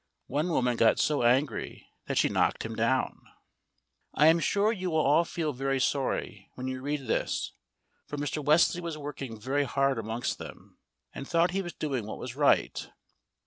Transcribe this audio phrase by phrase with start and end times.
[0.25, 3.21] One woman got so angry that she knocked him down.
[4.15, 7.51] I am sure you will all feel very sorry when you read this,
[8.07, 8.43] for Mr.
[8.43, 10.79] Wesley was working very hard amongst them,
[11.13, 12.89] and thought he was doing what was right.